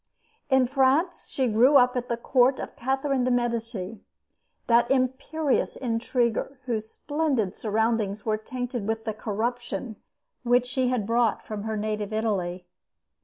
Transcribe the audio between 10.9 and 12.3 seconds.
brought from her native